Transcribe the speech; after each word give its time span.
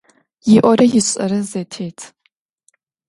ИIорэ 0.53 0.85
ишIэрэ 0.99 1.39
зэтет. 1.49 1.99